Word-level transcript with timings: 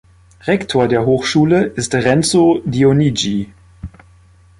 Rektor 0.47 0.87
der 0.87 1.05
Hochschule 1.05 1.63
ist 1.63 1.93
Renzo 1.93 2.59
Dionigi. 2.65 3.53